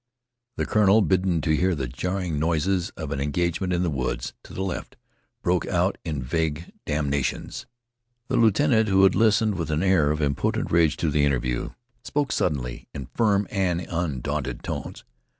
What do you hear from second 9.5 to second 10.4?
with an air of